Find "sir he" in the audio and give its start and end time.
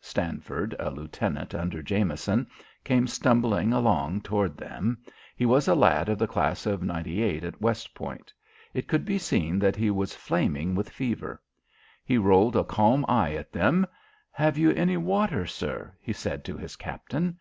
15.46-16.12